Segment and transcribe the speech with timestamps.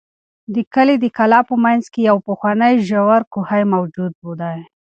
[0.53, 4.59] د کلي د کلا په منځ کې یو پخوانی ژور کوهی موجود دی.